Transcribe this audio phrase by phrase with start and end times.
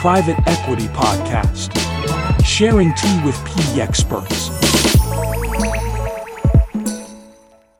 [0.00, 1.70] private equity podcast,
[2.42, 4.50] sharing tea with PE experts.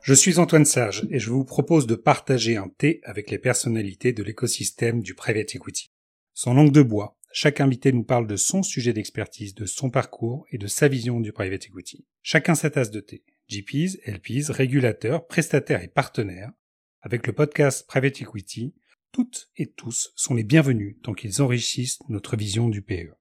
[0.02, 4.12] Je suis Antoine Sage et je vous propose de partager un thé avec les personnalités
[4.12, 5.92] de l'écosystème du private equity.
[6.34, 10.44] Sans langue de bois, chaque invité nous parle de son sujet d'expertise, de son parcours
[10.50, 12.04] et de sa vision du private equity.
[12.20, 13.24] Chacun sa tasse de thé.
[13.48, 16.52] GPs, LPs, régulateurs, prestataires et partenaires.
[17.00, 18.74] Avec le podcast Private Equity,
[19.12, 23.14] toutes et tous sont les bienvenus tant qu'ils enrichissent notre vision du PE.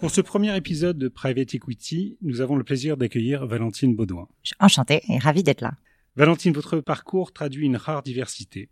[0.00, 4.28] Pour ce premier épisode de Private Equity, nous avons le plaisir d'accueillir Valentine Baudouin.
[4.58, 5.74] Enchantée et ravie d'être là.
[6.16, 8.68] Valentine, votre parcours traduit une rare diversité.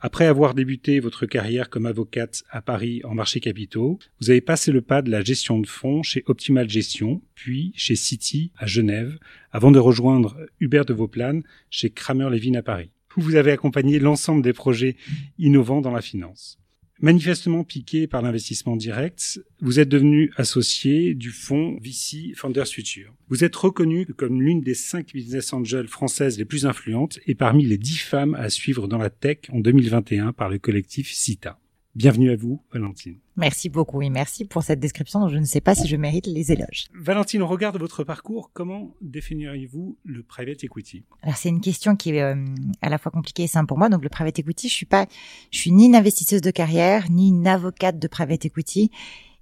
[0.00, 4.70] Après avoir débuté votre carrière comme avocate à Paris en marché capitaux, vous avez passé
[4.70, 9.18] le pas de la gestion de fonds chez Optimal Gestion, puis chez City à Genève,
[9.50, 13.98] avant de rejoindre Hubert de Vauplan chez Kramer Levin à Paris, où vous avez accompagné
[13.98, 14.96] l'ensemble des projets
[15.38, 16.58] innovants dans la finance.
[17.00, 23.14] Manifestement piqué par l'investissement direct, vous êtes devenu associé du fonds VC Founders Future.
[23.28, 27.64] Vous êtes reconnu comme l'une des cinq business angels françaises les plus influentes et parmi
[27.64, 31.60] les dix femmes à suivre dans la tech en 2021 par le collectif CITA.
[31.98, 33.16] Bienvenue à vous, Valentine.
[33.36, 36.28] Merci beaucoup et merci pour cette description dont je ne sais pas si je mérite
[36.28, 36.86] les éloges.
[36.94, 41.02] Valentine, au regard de votre parcours, comment définiriez-vous le private equity?
[41.22, 42.36] Alors c'est une question qui est euh,
[42.82, 43.88] à la fois compliquée et simple pour moi.
[43.88, 45.06] Donc le private equity, je suis pas,
[45.50, 48.92] je suis ni une investisseuse de carrière, ni une avocate de private equity.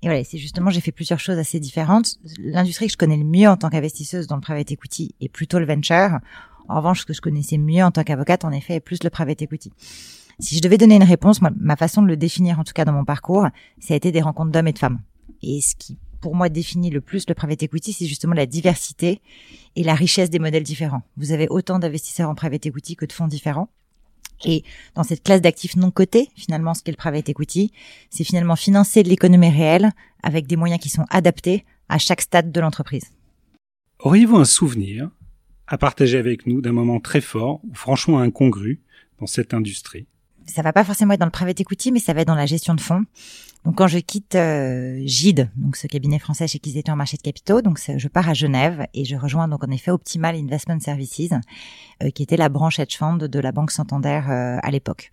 [0.00, 2.16] Et voilà, c'est justement, j'ai fait plusieurs choses assez différentes.
[2.38, 5.58] L'industrie que je connais le mieux en tant qu'investisseuse dans le private equity est plutôt
[5.58, 6.20] le venture.
[6.70, 9.10] En revanche, ce que je connaissais mieux en tant qu'avocate, en effet, est plus le
[9.10, 9.72] private equity.
[10.38, 12.92] Si je devais donner une réponse, ma façon de le définir, en tout cas dans
[12.92, 13.46] mon parcours,
[13.78, 15.00] ça a été des rencontres d'hommes et de femmes.
[15.42, 19.22] Et ce qui, pour moi, définit le plus le private equity, c'est justement la diversité
[19.76, 21.02] et la richesse des modèles différents.
[21.16, 23.70] Vous avez autant d'investisseurs en private equity que de fonds différents.
[24.44, 24.62] Et
[24.94, 27.72] dans cette classe d'actifs non cotés, finalement, ce qu'est le private equity,
[28.10, 32.52] c'est finalement financer de l'économie réelle avec des moyens qui sont adaptés à chaque stade
[32.52, 33.12] de l'entreprise.
[34.00, 35.10] Auriez-vous un souvenir
[35.66, 38.82] à partager avec nous d'un moment très fort ou franchement incongru
[39.18, 40.06] dans cette industrie?
[40.46, 42.46] Ça va pas forcément être dans le private equity, mais ça va être dans la
[42.46, 43.04] gestion de fonds.
[43.64, 46.96] Donc quand je quitte euh, GIDE, donc ce cabinet français chez qui ils étaient en
[46.96, 50.36] marché de capitaux, donc je pars à Genève et je rejoins donc en effet Optimal
[50.36, 51.32] Investment Services,
[52.02, 55.10] euh, qui était la branche hedge fund de la banque Santander euh, à l'époque.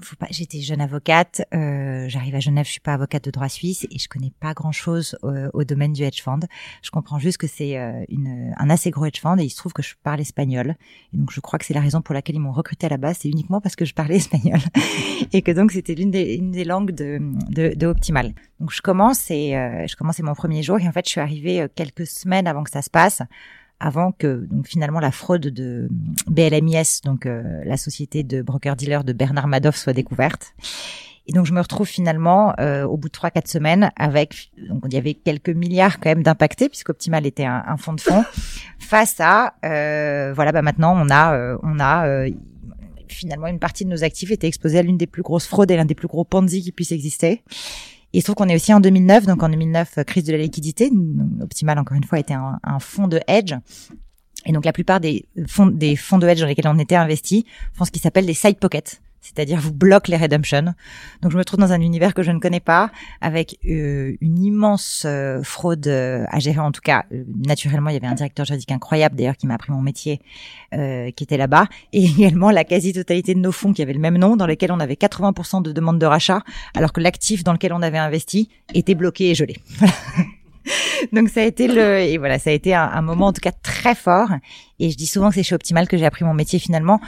[0.00, 3.48] Faut pas, j'étais jeune avocate, euh, j'arrive à Genève, je suis pas avocate de droit
[3.48, 6.40] suisse et je connais pas grand chose euh, au domaine du hedge fund.
[6.82, 9.72] Je comprends juste que c'est euh, un assez gros hedge fund et il se trouve
[9.72, 10.74] que je parle espagnol.
[11.12, 13.18] Donc je crois que c'est la raison pour laquelle ils m'ont recruté à la base,
[13.20, 14.58] c'est uniquement parce que je parlais espagnol
[15.32, 18.34] et que donc c'était l'une des, une des langues de, de, de Optimal.
[18.58, 21.20] Donc je commence et euh, je commence mon premier jour et en fait je suis
[21.20, 23.22] arrivée quelques semaines avant que ça se passe
[23.80, 25.88] avant que donc finalement la fraude de
[26.26, 30.54] BLMIS, donc euh, la société de broker-dealer de Bernard Madoff, soit découverte.
[31.26, 34.82] Et donc je me retrouve finalement euh, au bout de trois quatre semaines avec donc
[34.86, 38.24] il y avait quelques milliards quand même d'impactés puisqu'Optimal était un, un, fonds de fonds
[38.78, 42.30] face à euh, voilà bah maintenant on a euh, on a euh,
[43.08, 45.76] finalement une partie de nos actifs était exposée à l'une des plus grosses fraudes et
[45.76, 47.42] l'un des plus gros Ponzi qui puisse exister
[48.14, 50.38] il se trouve qu'on est aussi en 2009, donc en 2009, euh, crise de la
[50.38, 50.90] liquidité.
[51.40, 53.54] Optimal, encore une fois, était un, fonds de hedge.
[54.46, 57.44] Et donc la plupart des fonds, des fonds de hedge dans lesquels on était investis
[57.72, 60.74] font ce qui s'appelle des side pockets c'est-à-dire vous bloque les redemptions.
[61.22, 62.90] Donc je me trouve dans un univers que je ne connais pas,
[63.22, 66.60] avec euh, une immense euh, fraude euh, à gérer.
[66.60, 69.54] En tout cas, euh, naturellement, il y avait un directeur juridique incroyable d'ailleurs qui m'a
[69.54, 70.20] appris mon métier,
[70.74, 74.18] euh, qui était là-bas, et également la quasi-totalité de nos fonds qui avaient le même
[74.18, 76.42] nom, dans lesquels on avait 80% de demandes de rachat,
[76.74, 79.56] alors que l'actif dans lequel on avait investi était bloqué et gelé.
[81.12, 83.42] Donc ça a été le et voilà ça a été un, un moment en tout
[83.42, 84.30] cas très fort
[84.78, 87.00] et je dis souvent que c'est chez Optimal que j'ai appris mon métier finalement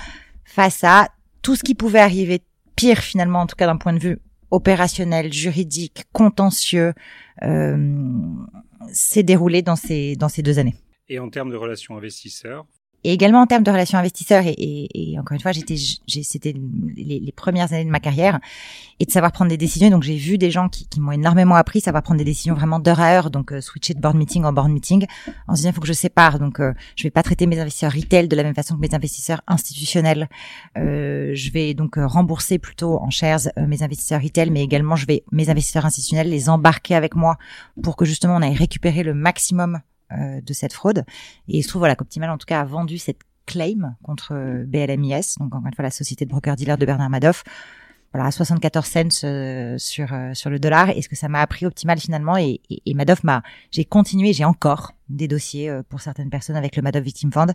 [0.44, 1.08] face à
[1.46, 2.40] tout ce qui pouvait arriver
[2.74, 4.18] pire finalement, en tout cas d'un point de vue
[4.50, 6.92] opérationnel, juridique, contentieux,
[7.44, 7.94] euh,
[8.92, 10.74] s'est déroulé dans ces dans ces deux années.
[11.08, 12.66] Et en termes de relations investisseurs,
[13.06, 16.54] et également en termes de relations investisseurs et, et, et encore une fois j'étais c'était
[16.96, 18.40] les, les, premières années de ma carrière
[18.98, 19.90] et de savoir prendre des décisions.
[19.90, 22.80] Donc j'ai vu des gens qui, qui m'ont énormément appris savoir prendre des décisions vraiment
[22.80, 25.06] d'heure à heure donc euh, switcher de board meeting en board meeting
[25.46, 26.40] en se disant il faut que je sépare.
[26.40, 28.92] Donc euh, je vais pas traiter mes investisseurs retail de la même façon que mes
[28.92, 30.28] investisseurs institutionnels.
[30.76, 34.96] Euh, je vais donc euh, rembourser plutôt en shares euh, mes investisseurs retail mais également
[34.96, 37.36] je vais mes investisseurs institutionnels les embarquer avec moi
[37.82, 39.80] pour que justement on aille récupérer le maximum
[40.12, 41.04] euh, de cette fraude.
[41.48, 44.64] Et il se trouve voilà qu'Optimal en tout cas a vendu cette claim contre euh,
[44.66, 47.44] BLMIS, donc encore une fois la société de broker-dealer de Bernard Madoff,
[48.12, 50.90] voilà à 74 cents euh, sur euh, sur le dollar.
[50.90, 54.44] Et ce que ça m'a appris Optimal finalement et, et, Madoff m'a, j'ai continué, j'ai
[54.44, 57.52] encore des dossiers pour certaines personnes avec le Madoff Victim Fund.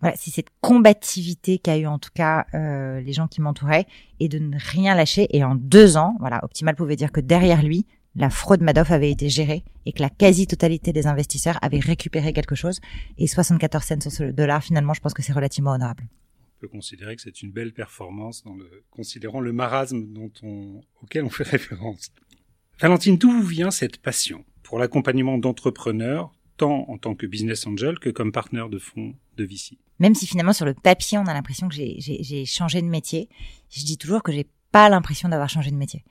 [0.00, 3.86] voilà, c'est cette combativité qu'a eu en tout cas euh, les gens qui m'entouraient
[4.20, 5.26] et de ne rien lâcher.
[5.36, 9.10] Et en deux ans, voilà, Optimal pouvait dire que derrière lui, la fraude Madoff avait
[9.10, 12.80] été gérée et que la quasi-totalité des investisseurs avaient récupéré quelque chose.
[13.18, 16.04] Et 74 cents sur le dollar, finalement, je pense que c'est relativement honorable.
[16.58, 20.80] On peut considérer que c'est une belle performance dans le, considérant le marasme dont on,
[21.02, 22.12] auquel on fait référence.
[22.80, 27.98] Valentine, d'où vous vient cette passion pour l'accompagnement d'entrepreneurs, tant en tant que business angel
[27.98, 31.34] que comme partenaire de fonds de VC Même si finalement sur le papier on a
[31.34, 33.28] l'impression que j'ai changé de métier,
[33.70, 36.04] je dis toujours que j'ai pas l'impression d'avoir changé de métier.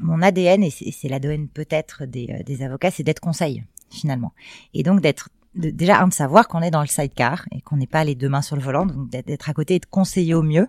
[0.00, 4.32] Mon ADN, et c'est l'ADN peut-être des, euh, des avocats, c'est d'être conseil finalement.
[4.74, 7.86] Et donc d'être déjà un de savoir qu'on est dans le sidecar et qu'on n'est
[7.86, 10.42] pas les deux mains sur le volant, donc d'être à côté et de conseiller au
[10.42, 10.68] mieux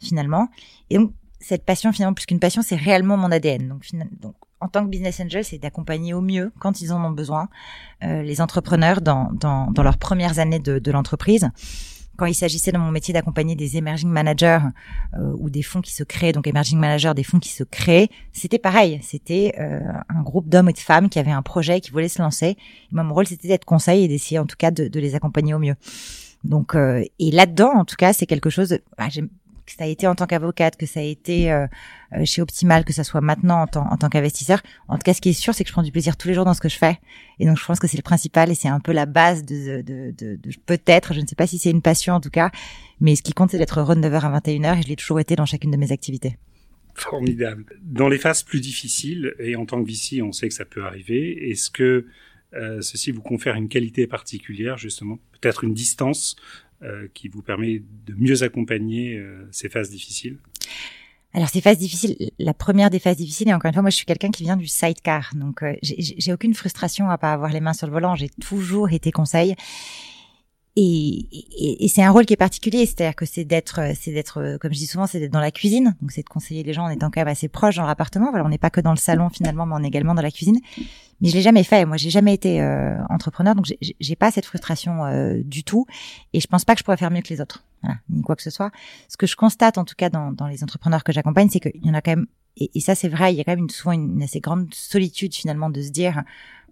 [0.00, 0.48] finalement.
[0.90, 3.68] Et donc cette passion finalement plus qu'une passion, c'est réellement mon ADN.
[3.68, 3.84] Donc,
[4.20, 7.48] donc en tant que business angel, c'est d'accompagner au mieux, quand ils en ont besoin,
[8.04, 11.50] euh, les entrepreneurs dans, dans, dans, leurs premières années de, de l'entreprise.
[12.16, 14.60] Quand il s'agissait dans mon métier d'accompagner des emerging managers
[15.14, 18.08] euh, ou des fonds qui se créent, donc emerging managers, des fonds qui se créent,
[18.32, 19.00] c'était pareil.
[19.02, 22.20] C'était euh, un groupe d'hommes et de femmes qui avaient un projet, qui voulaient se
[22.20, 22.56] lancer.
[22.90, 25.54] moi, mon rôle, c'était d'être conseil et d'essayer en tout cas de, de, les accompagner
[25.54, 25.76] au mieux.
[26.44, 28.78] Donc, euh, et là-dedans, en tout cas, c'est quelque chose.
[28.98, 29.08] Bah,
[29.66, 31.66] que ça a été en tant qu'avocate, que ça a été euh,
[32.12, 34.62] euh, chez Optimal, que ça soit maintenant en tant, qu'investisseur.
[34.88, 36.34] En tout cas, ce qui est sûr, c'est que je prends du plaisir tous les
[36.34, 36.98] jours dans ce que je fais.
[37.38, 39.82] Et donc, je pense que c'est le principal et c'est un peu la base de,
[40.66, 42.50] peut-être, je ne sais pas si c'est une passion en tout cas,
[43.00, 45.20] mais ce qui compte, c'est d'être heureux de 9h à 21h et je l'ai toujours
[45.20, 46.36] été dans chacune de mes activités.
[46.94, 47.64] Formidable.
[47.82, 50.84] Dans les phases plus difficiles, et en tant que VC, on sait que ça peut
[50.84, 52.06] arriver, est-ce que
[52.54, 56.36] euh, ceci vous confère une qualité particulière, justement, peut-être une distance
[57.14, 60.38] qui vous permet de mieux accompagner euh, ces phases difficiles?
[61.34, 63.96] Alors ces phases difficiles, la première des phases difficiles, et encore une fois, moi je
[63.96, 67.60] suis quelqu'un qui vient du sidecar, donc euh, j'ai aucune frustration à pas avoir les
[67.60, 69.54] mains sur le volant, j'ai toujours été conseil.
[70.74, 74.56] Et, et, et c'est un rôle qui est particulier, c'est-à-dire que c'est d'être, c'est d'être,
[74.58, 76.84] comme je dis souvent, c'est d'être dans la cuisine, donc c'est de conseiller les gens
[76.84, 78.30] en étant quand même assez proche dans leur appartement.
[78.30, 80.30] Voilà, on n'est pas que dans le salon finalement, mais on est également dans la
[80.30, 80.60] cuisine
[81.22, 81.86] mais je l'ai jamais fait.
[81.86, 85.86] Moi, j'ai jamais été euh, entrepreneur, donc j'ai pas cette frustration euh, du tout,
[86.32, 88.34] et je pense pas que je pourrais faire mieux que les autres, voilà, ni quoi
[88.34, 88.72] que ce soit.
[89.08, 91.86] Ce que je constate, en tout cas, dans, dans les entrepreneurs que j'accompagne, c'est qu'il
[91.86, 92.26] y en a quand même,
[92.56, 95.34] et, ça c'est vrai, il y a quand même une, souvent une, assez grande solitude
[95.34, 96.22] finalement de se dire,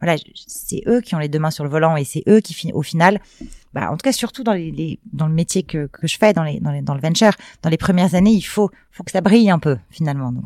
[0.00, 0.17] voilà,
[0.47, 2.82] c'est eux qui ont les deux mains sur le volant et c'est eux qui, au
[2.82, 3.20] final,
[3.73, 6.32] bah, en tout cas surtout dans les, les dans le métier que, que je fais,
[6.32, 7.32] dans les, dans les dans le venture,
[7.62, 10.32] dans les premières années, il faut faut que ça brille un peu finalement.
[10.32, 10.44] Donc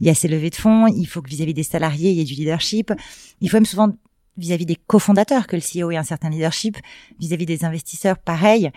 [0.00, 2.20] il y a ces levées de fonds, il faut que vis-à-vis des salariés, il y
[2.20, 2.92] ait du leadership.
[3.40, 3.92] Il faut même souvent
[4.38, 6.78] vis-à-vis des cofondateurs que le CEO ait un certain leadership,
[7.20, 8.70] vis-à-vis des investisseurs, pareil.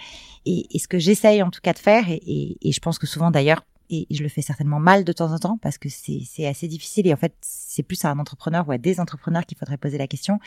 [0.46, 3.64] Et, ce que j'essaye en tout cas de faire, et je pense que souvent d'ailleurs
[3.90, 7.08] et je le fais certainement mal de temps en temps parce que c'est assez difficile
[7.08, 9.98] et en fait c'est plus à un entrepreneur ou à des entrepreneurs qu'il faudrait poser
[9.98, 10.40] la question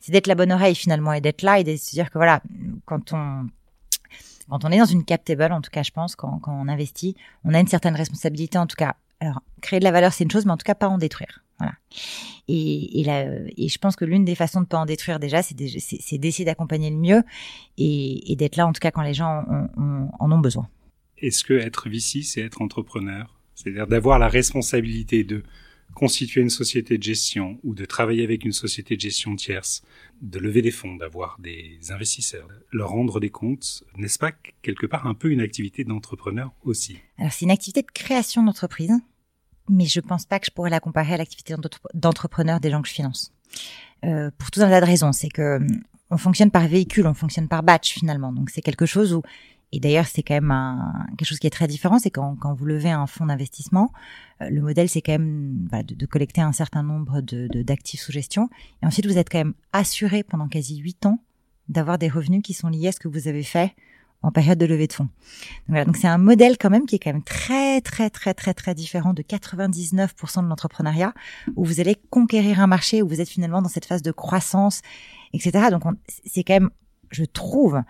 [0.00, 2.42] c'est d'être la bonne oreille finalement et d'être là et de se dire que voilà
[2.86, 3.46] quand on
[4.48, 7.16] quand on est dans une cap table en tout cas je pense quand, on investit
[7.44, 8.96] on a une certaine responsabilité en tout cas.
[9.20, 11.42] Alors créer de la valeur c'est une chose mais en tout cas pas en détruire.
[11.58, 11.74] Voilà.
[12.48, 16.44] Et, et je pense que l'une des façons de pas en détruire déjà c'est d'essayer
[16.44, 17.22] d'accompagner le mieux
[17.78, 19.44] et, et d'être là en tout cas quand les gens
[19.76, 20.68] en ont besoin.
[21.18, 23.32] Est-ce que être VC, c'est être entrepreneur?
[23.54, 25.44] C'est-à-dire d'avoir la responsabilité de
[25.94, 29.82] constituer une société de gestion ou de travailler avec une société de gestion tierce,
[30.20, 35.06] de lever des fonds, d'avoir des investisseurs, leur rendre des comptes, n'est-ce pas quelque part
[35.06, 36.98] un peu une activité d'entrepreneur aussi?
[37.18, 38.92] Alors c'est une activité de création d'entreprise,
[39.68, 41.54] mais je pense pas que je pourrais la comparer à l'activité
[41.94, 43.32] d'entrepreneur des gens que je finance.
[44.04, 45.60] Euh, pour tout un tas de raisons, c'est que
[46.10, 48.32] on fonctionne par véhicule, on fonctionne par batch finalement.
[48.32, 49.22] Donc c'est quelque chose où
[49.72, 52.52] et d'ailleurs, c'est quand même un, quelque chose qui est très différent, c'est quand, quand
[52.52, 53.90] vous levez un fonds d'investissement,
[54.42, 58.12] euh, le modèle c'est quand même de, de, collecter un certain nombre de, d'actifs sous
[58.12, 58.50] gestion,
[58.82, 61.20] et ensuite vous êtes quand même assuré pendant quasi huit ans
[61.68, 63.74] d'avoir des revenus qui sont liés à ce que vous avez fait
[64.22, 65.04] en période de levée de fonds.
[65.04, 68.34] Donc voilà, donc c'est un modèle quand même qui est quand même très très très
[68.34, 71.12] très très différent de 99% de l'entrepreneuriat
[71.56, 74.82] où vous allez conquérir un marché où vous êtes finalement dans cette phase de croissance,
[75.32, 75.70] etc.
[75.70, 75.82] Donc
[76.24, 76.70] c'est quand même,
[77.10, 77.82] je trouve,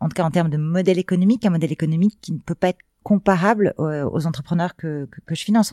[0.00, 2.68] en tout cas en termes de modèle économique, un modèle économique qui ne peut pas
[2.68, 5.72] être comparable aux, entrepreneurs que, que, je finance.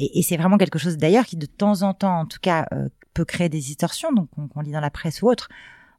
[0.00, 2.66] Et, et c'est vraiment quelque chose d'ailleurs qui de temps en temps, en tout cas,
[2.72, 5.48] euh, peut créer des distorsions, donc qu'on lit dans la presse ou autre.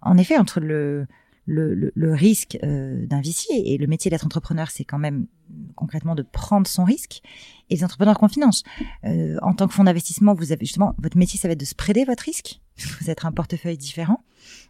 [0.01, 1.07] En effet, entre le,
[1.45, 5.27] le, le, risque euh, d'un vicié et le métier d'être entrepreneur, c'est quand même
[5.75, 7.21] concrètement de prendre son risque.
[7.69, 8.63] Et les entrepreneurs qu'on finance,
[9.05, 11.65] euh, en tant que fonds d'investissement, vous avez justement votre métier, ça va être de
[11.65, 12.61] spreader votre risque.
[12.99, 14.23] Vous êtes un portefeuille différent.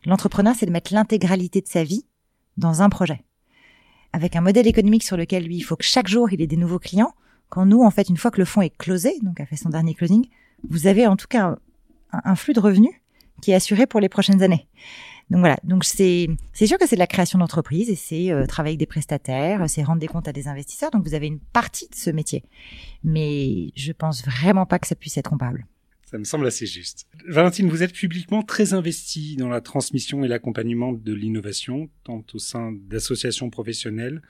[0.06, 2.06] L'entrepreneur, c'est de mettre l'intégralité de sa vie
[2.58, 3.24] dans un projet.
[4.12, 6.58] Avec un modèle économique sur lequel lui, il faut que chaque jour il ait des
[6.58, 7.14] nouveaux clients.
[7.50, 9.70] Quand nous, en fait, une fois que le fonds est closé, donc a fait son
[9.70, 10.28] dernier closing,
[10.70, 11.58] vous avez en tout cas
[12.12, 12.94] un, flux de revenus
[13.42, 14.68] qui est assuré pour les prochaines années.
[15.30, 18.46] Donc voilà, donc c'est c'est sûr que c'est de la création d'entreprise et c'est euh,
[18.46, 20.92] travailler avec des prestataires, c'est rendre des comptes à des investisseurs.
[20.92, 22.44] Donc vous avez une partie de ce métier,
[23.04, 25.66] mais je pense vraiment pas que ça puisse être comparable.
[26.14, 27.08] Ça me semble assez juste.
[27.28, 32.38] Valentine, vous êtes publiquement très investie dans la transmission et l'accompagnement de l'innovation, tant au
[32.38, 34.22] sein d'associations professionnelles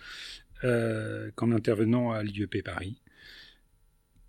[0.63, 3.01] euh, qu'en intervenant à l'IEP Paris.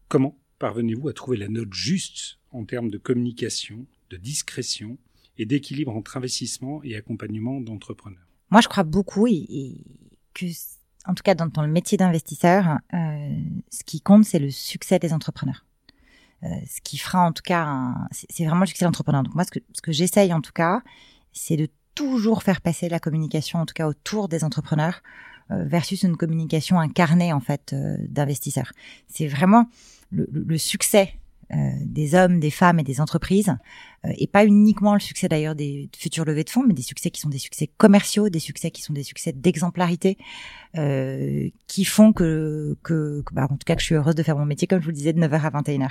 [0.08, 4.98] Comment parvenez-vous à trouver la note juste en termes de communication, de discrétion
[5.38, 8.26] et d'équilibre entre investissement et accompagnement d'entrepreneurs?
[8.50, 9.84] Moi, je crois beaucoup et,
[10.34, 10.46] que,
[11.04, 13.28] en tout cas, dans, le métier d'investisseur, euh,
[13.70, 15.64] ce qui compte, c'est le succès des entrepreneurs.
[16.44, 19.22] Euh, ce qui fera, en tout cas, c'est vraiment le succès de l'entrepreneur.
[19.22, 20.82] Donc moi, ce que, ce que j'essaye, en tout cas,
[21.32, 25.02] c'est de toujours faire passer la communication, en tout cas autour des entrepreneurs,
[25.50, 28.72] euh, versus une communication incarnée en fait euh, d'investisseurs.
[29.08, 29.68] C'est vraiment
[30.10, 31.14] le, succès
[31.50, 33.56] des hommes, des femmes et des entreprises,
[34.04, 37.10] euh, et pas uniquement le succès d'ailleurs des futurs levées de fonds, mais des succès
[37.10, 40.18] qui sont des succès commerciaux, des succès qui sont des succès d'exemplarité,
[40.76, 44.22] euh, qui font que, que, que bah, en tout cas, que je suis heureuse de
[44.22, 45.88] faire mon métier, comme je vous le disais, de 9h à 21h.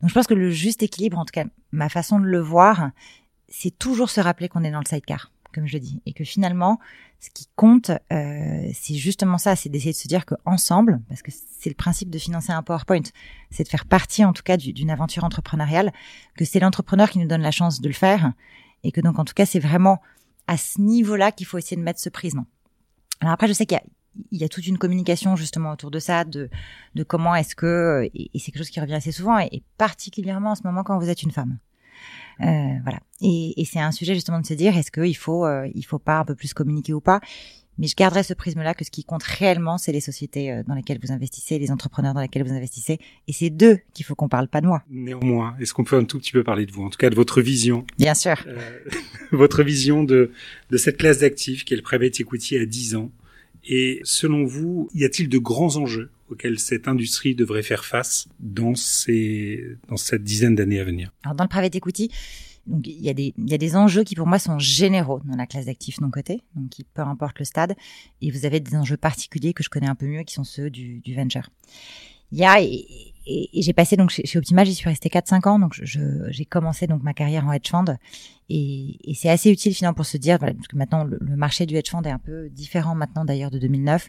[0.00, 2.90] Donc je pense que le juste équilibre, en tout cas ma façon de le voir,
[3.48, 6.78] c'est toujours se rappeler qu'on est dans le sidecar comme je dis, et que finalement,
[7.20, 11.22] ce qui compte, euh, c'est justement ça, c'est d'essayer de se dire que ensemble, parce
[11.22, 13.02] que c'est le principe de financer un PowerPoint,
[13.50, 15.92] c'est de faire partie en tout cas d'une aventure entrepreneuriale,
[16.36, 18.32] que c'est l'entrepreneur qui nous donne la chance de le faire,
[18.84, 20.00] et que donc en tout cas c'est vraiment
[20.46, 22.44] à ce niveau-là qu'il faut essayer de mettre ce prisme.
[23.20, 23.80] Alors après, je sais qu'il
[24.32, 26.50] y a toute une communication justement autour de ça, de
[27.06, 30.62] comment est-ce que, et, c'est quelque chose qui revient assez souvent, et, particulièrement en ce
[30.64, 31.58] moment quand vous êtes une femme.
[32.40, 32.44] Euh,
[32.82, 33.00] voilà.
[33.20, 35.98] Et, et c'est un sujet justement de se dire est-ce qu'il faut euh, il faut
[35.98, 37.20] pas un peu plus communiquer ou pas?
[37.78, 40.74] Mais je garderai ce prisme-là que ce qui compte réellement, c'est les sociétés euh, dans
[40.74, 42.98] lesquelles vous investissez, les entrepreneurs dans lesquels vous investissez.
[43.28, 44.82] Et c'est d'eux qu'il faut qu'on parle, pas de moi.
[44.88, 47.14] Néanmoins, est-ce qu'on peut un tout petit peu parler de vous, en tout cas de
[47.14, 47.84] votre vision?
[47.98, 48.36] Bien sûr.
[48.46, 48.58] Euh,
[49.32, 50.32] votre vision de,
[50.70, 53.10] de cette classe d'actifs qui est le private equity à 10 ans.
[53.68, 56.10] Et selon vous, y a-t-il de grands enjeux?
[56.28, 61.12] Auxquels cette industrie devrait faire face dans, ces, dans cette dizaine d'années à venir.
[61.24, 62.10] Alors dans le private equity,
[62.66, 65.20] donc il y a des il y a des enjeux qui pour moi sont généraux
[65.24, 67.74] dans la classe d'actifs non cotés, donc qui, peu importe le stade,
[68.20, 70.68] et vous avez des enjeux particuliers que je connais un peu mieux, qui sont ceux
[70.68, 71.48] du, du venture.
[72.32, 72.60] Il y a
[73.26, 76.86] et, j'ai passé donc chez, chez Optimal, j'y suis restée 4-5 ans, donc j'ai commencé
[76.86, 77.96] donc ma carrière en hedge fund.
[78.48, 81.66] Et, et c'est assez utile finalement pour se dire voilà, parce que maintenant le, marché
[81.66, 84.08] du hedge fund est un peu différent maintenant d'ailleurs de 2009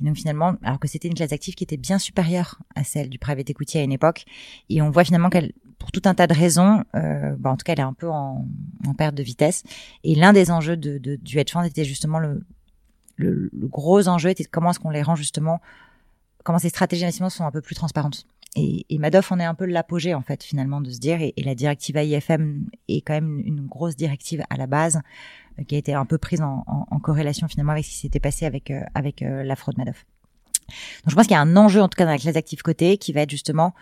[0.00, 3.10] et donc finalement alors que c'était une classe d'actifs qui était bien supérieure à celle
[3.10, 4.24] du private equity à une époque
[4.70, 7.64] et on voit finalement qu'elle pour tout un tas de raisons, euh, bah en tout
[7.64, 8.48] cas elle est un peu en,
[8.86, 9.64] en perte de vitesse.
[10.02, 12.42] Et l'un des enjeux de, du hedge fund était justement le,
[13.16, 15.60] le gros enjeu était comment est-ce qu'on les rend justement
[16.44, 18.26] comment ces stratégies d'investissement sont un peu plus transparentes.
[18.56, 21.34] Et, et Madoff en est un peu l'apogée en fait finalement de se dire et,
[21.38, 25.00] la directive AIFM est quand même une, grosse directive à la base
[25.58, 28.20] euh, qui a été un peu prise en, en, corrélation finalement avec ce qui s'était
[28.20, 30.06] passé avec euh, avec euh, la fraude Madoff.
[30.68, 32.62] Donc je pense qu'il y a un enjeu en tout cas dans la classe d'actifs
[32.62, 33.74] côté qui va être justement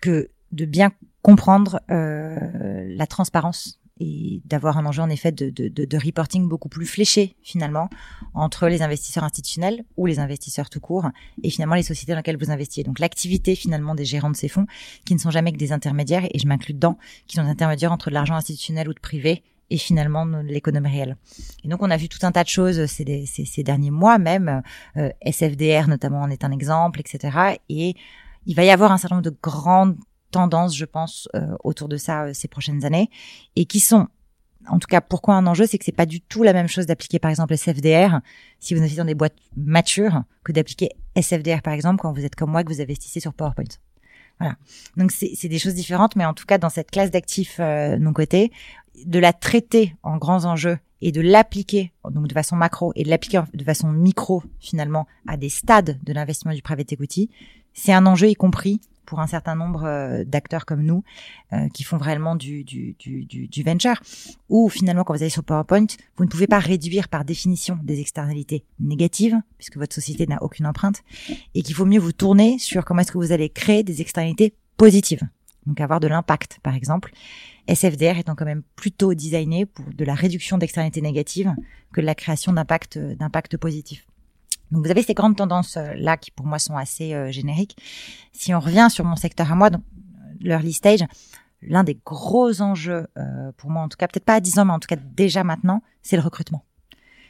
[0.00, 5.98] que de bien comprendre la transparence et d'avoir un enjeu en effet de, de, de,
[5.98, 7.90] reporting beaucoup plus fléché finalement
[8.34, 11.06] entre les investisseurs institutionnels ou les investisseurs tout court
[11.42, 12.82] et finalement les sociétés dans lesquelles vous investissez.
[12.82, 14.66] Donc l'activité finalement des gérants de ces fonds
[15.04, 17.92] qui ne sont jamais que des intermédiaires et je m'inclus dedans, qui sont des intermédiaires
[17.92, 21.16] entre de l'argent institutionnel ou de privé et finalement l'économie réelle.
[21.62, 24.18] Et donc on a vu tout un tas de choses ces, ces, ces derniers mois
[24.18, 24.62] même,
[24.96, 27.58] euh, SFDR notamment en est un exemple, etc.
[27.68, 27.94] Et
[28.46, 29.96] il va y avoir un certain nombre de grandes
[30.30, 33.10] tendances, je pense, euh, autour de ça euh, ces prochaines années,
[33.56, 34.08] et qui sont,
[34.68, 36.86] en tout cas, pourquoi un enjeu, c'est que c'est pas du tout la même chose
[36.86, 38.20] d'appliquer, par exemple, SFDR
[38.58, 42.34] si vous investissez dans des boîtes matures que d'appliquer SFDR, par exemple, quand vous êtes
[42.34, 43.64] comme moi, que vous investissez sur PowerPoint.
[44.38, 44.56] Voilà.
[44.96, 48.14] Donc c'est des choses différentes, mais en tout cas, dans cette classe d'actifs euh, non
[48.14, 48.50] cotés,
[49.04, 53.10] de la traiter en grands enjeux et de l'appliquer donc de façon macro et de
[53.10, 57.30] l'appliquer de façon micro finalement à des stades de l'investissement du private equity,
[57.72, 61.02] c'est un enjeu y compris pour un certain nombre euh, d'acteurs comme nous
[61.52, 64.00] euh, qui font vraiment du, du, du, du, venture,
[64.48, 68.00] ou finalement quand vous allez sur PowerPoint, vous ne pouvez pas réduire par définition des
[68.00, 71.02] externalités négatives, puisque votre société n'a aucune empreinte,
[71.54, 74.54] et qu'il faut mieux vous tourner sur comment est-ce que vous allez créer des externalités
[74.76, 75.22] positives,
[75.66, 77.12] donc avoir de l'impact par exemple.
[77.66, 81.54] SFDR étant quand même plutôt designé pour de la réduction d'externalités négatives
[81.92, 84.06] que de la création d'impact d'impact positif.
[84.70, 87.76] Donc vous avez ces grandes tendances euh, là qui pour moi sont assez euh, génériques.
[88.32, 91.04] Si on revient sur mon secteur à moi, donc euh, l'early stage,
[91.62, 93.06] l'un des gros enjeux
[93.58, 95.44] pour moi en tout cas, peut-être pas à 10 ans, mais en tout cas déjà
[95.44, 96.64] maintenant, c'est le recrutement.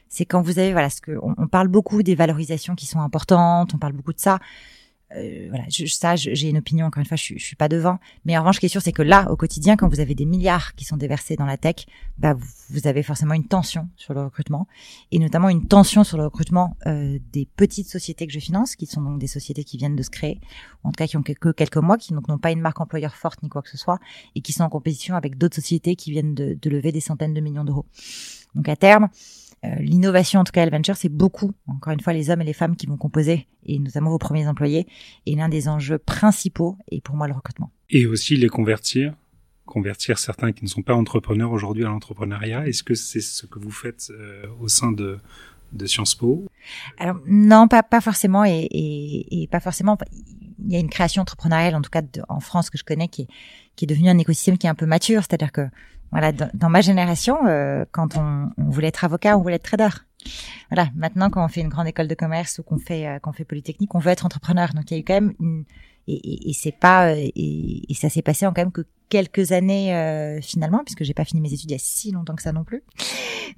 [0.08, 3.74] C'est quand vous avez voilà ce que on, parle beaucoup des valorisations qui sont importantes,
[3.74, 4.38] on parle beaucoup de ça.
[5.16, 6.86] Euh, voilà, je, ça, j'ai une opinion.
[6.86, 7.98] Encore une fois, je, je suis pas devant.
[8.24, 10.14] Mais en revanche, ce qui est sûr, c'est que là, au quotidien, quand vous avez
[10.14, 11.86] des milliards qui sont déversés dans la tech,
[12.18, 14.66] bah, vous, vous avez forcément une tension sur le recrutement,
[15.10, 18.86] et notamment une tension sur le recrutement euh, des petites sociétés que je finance, qui
[18.86, 20.40] sont donc des sociétés qui viennent de se créer,
[20.84, 22.60] ou en tout cas qui ont que, que quelques mois, qui donc n'ont pas une
[22.60, 23.98] marque employeur forte ni quoi que ce soit,
[24.34, 27.34] et qui sont en compétition avec d'autres sociétés qui viennent de, de lever des centaines
[27.34, 27.86] de millions d'euros.
[28.54, 29.08] Donc à terme,
[29.62, 32.52] l'innovation, en tout cas, L Venture, c'est beaucoup, encore une fois, les hommes et les
[32.52, 34.86] femmes qui vont composer, et notamment vos premiers employés.
[35.26, 37.70] Et l'un des enjeux principaux est pour moi le recrutement.
[37.90, 39.14] Et aussi les convertir,
[39.66, 42.66] convertir certains qui ne sont pas entrepreneurs aujourd'hui à l'entrepreneuriat.
[42.66, 45.18] Est-ce que c'est ce que vous faites euh, au sein de,
[45.72, 46.46] de Sciences Po
[46.98, 49.96] Alors non, pas pas forcément, et, et, pas forcément.
[50.62, 53.22] Il y a une création entrepreneuriale, en tout cas en France que je connais, qui
[53.22, 53.28] est
[53.76, 55.22] qui est devenu un écosystème qui est un peu mature.
[55.22, 55.68] C'est-à-dire que
[56.12, 59.88] voilà, dans, ma génération, euh, quand on, voulait être avocat, on voulait être trader.
[60.70, 63.32] Voilà, maintenant quand on fait une grande école de commerce ou qu'on fait euh, qu'on
[63.32, 64.74] fait polytechnique, on veut être entrepreneur.
[64.74, 65.64] Donc il y a eu quand même une
[66.08, 69.94] et, et, c'est pas euh, et ça s'est passé en quand même que quelques années
[69.94, 72.52] euh, finalement puisque j'ai pas fini mes études il y a si longtemps que ça
[72.52, 72.82] non plus.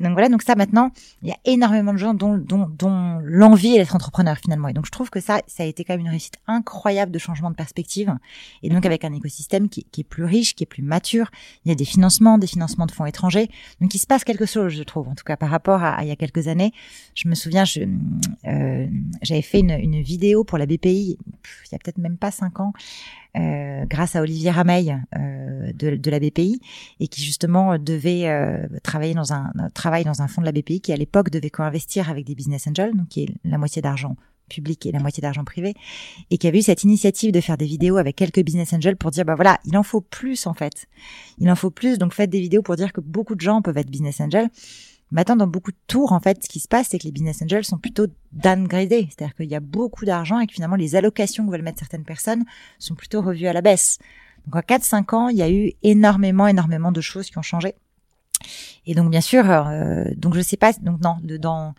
[0.00, 0.90] Donc voilà, donc ça maintenant,
[1.22, 4.68] il y a énormément de gens dont, dont, dont l'envie est d'être entrepreneur finalement.
[4.68, 7.18] Et donc je trouve que ça, ça a été quand même une réussite incroyable de
[7.18, 8.12] changement de perspective.
[8.62, 11.30] Et donc avec un écosystème qui, qui est plus riche, qui est plus mature,
[11.64, 13.48] il y a des financements, des financements de fonds étrangers.
[13.80, 16.02] Donc il se passe quelque chose, je trouve, en tout cas par rapport à, à
[16.02, 16.72] il y a quelques années.
[17.14, 17.80] Je me souviens, je,
[18.46, 18.86] euh,
[19.20, 22.60] j'avais fait une, une vidéo pour la BPI, il y a peut-être même pas cinq
[22.60, 22.72] ans,
[23.36, 26.60] euh, grâce à Olivier Rameil euh, de, de la BPI
[27.00, 30.52] et qui justement devait euh, travailler dans un euh, travail dans un fonds de la
[30.52, 33.80] BPI qui à l'époque devait co-investir avec des business angels, donc qui est la moitié
[33.80, 34.16] d'argent
[34.48, 35.74] public et la moitié d'argent privé,
[36.30, 39.10] et qui avait eu cette initiative de faire des vidéos avec quelques business angels pour
[39.10, 40.86] dire bah voilà, il en faut plus en fait,
[41.38, 43.78] il en faut plus, donc faites des vidéos pour dire que beaucoup de gens peuvent
[43.78, 44.50] être business angels.
[45.12, 47.42] Maintenant, dans beaucoup de tours, en fait, ce qui se passe, c'est que les business
[47.42, 49.08] angels sont plutôt downgradés.
[49.10, 52.04] C'est-à-dire qu'il y a beaucoup d'argent et que finalement, les allocations que veulent mettre certaines
[52.04, 52.44] personnes
[52.78, 53.98] sont plutôt revues à la baisse.
[54.46, 57.74] Donc, en 4-5 ans, il y a eu énormément, énormément de choses qui ont changé.
[58.86, 61.74] Et donc, bien sûr, euh, donc je sais pas, donc non, de, dans,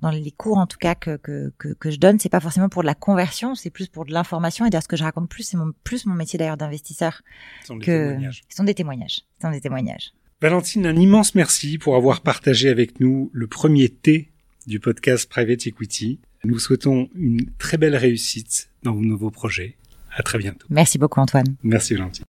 [0.00, 2.68] dans les cours en tout cas que, que, que, que je donne, c'est pas forcément
[2.68, 4.66] pour de la conversion, c'est plus pour de l'information.
[4.66, 7.20] Et d'ailleurs, ce que je raconte plus, c'est mon, plus mon métier d'ailleurs d'investisseur
[7.60, 8.42] Ce sont des témoignages.
[8.48, 9.20] ce sont des témoignages.
[9.40, 10.12] Ce sont des témoignages.
[10.40, 14.28] Valentine, un immense merci pour avoir partagé avec nous le premier T
[14.68, 16.20] du podcast Private Equity.
[16.44, 19.74] Nous vous souhaitons une très belle réussite dans vos nouveaux projets.
[20.16, 20.64] À très bientôt.
[20.70, 21.56] Merci beaucoup Antoine.
[21.64, 22.24] Merci Valentine.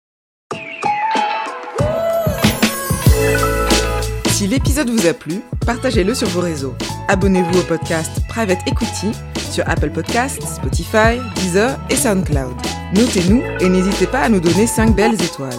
[4.30, 6.74] Si l'épisode vous a plu, partagez-le sur vos réseaux.
[7.06, 9.12] Abonnez-vous au podcast Private Equity
[9.52, 12.56] sur Apple Podcasts, Spotify, Deezer et SoundCloud.
[12.92, 15.54] Notez-nous et n'hésitez pas à nous donner 5 belles étoiles.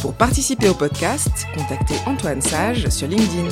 [0.00, 3.48] Pour participer au podcast, contactez Antoine Sage sur LinkedIn.